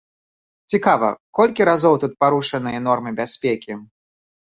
Цікава, 0.73 1.09
колькі 1.39 1.67
разоў 1.69 1.97
тут 2.03 2.15
парушаныя 2.25 2.79
нормы 2.87 3.13
бяспекі? 3.21 3.77